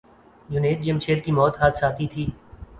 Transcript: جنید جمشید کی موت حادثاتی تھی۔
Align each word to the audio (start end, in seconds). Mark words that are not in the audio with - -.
جنید 0.49 0.81
جمشید 0.81 1.23
کی 1.23 1.31
موت 1.31 1.59
حادثاتی 1.61 2.07
تھی۔ 2.07 2.25